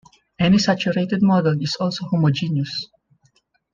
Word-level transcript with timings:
Any 0.39 0.57
saturated 0.57 1.21
model 1.21 1.61
is 1.61 1.75
also 1.79 2.07
homogeneous. 2.07 2.87